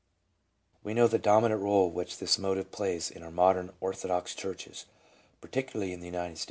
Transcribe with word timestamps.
We 0.83 0.95
know 0.95 1.05
the 1.05 1.19
dominant 1.19 1.61
role 1.61 1.91
which 1.91 2.17
this 2.17 2.39
motive 2.39 2.71
plays 2.71 3.11
in 3.11 3.21
our 3.21 3.29
modern 3.29 3.71
orthodox 3.79 4.33
churches, 4.33 4.87
particularly 5.41 5.93
in 5.93 5.99
the 5.99 6.07
United 6.07 6.37
States. 6.39 6.39